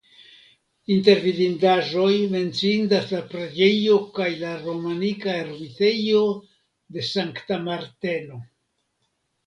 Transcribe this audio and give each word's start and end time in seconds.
Inter 0.93 1.19
vidindaĵoj 1.25 2.15
menciindas 2.31 3.13
la 3.17 3.21
preĝejo 3.35 3.99
kaj 4.17 4.33
la 4.41 4.57
romanika 4.65 5.39
ermitejo 5.45 6.27
de 6.99 7.09
Sankta 7.15 7.65
Marteno. 7.71 8.47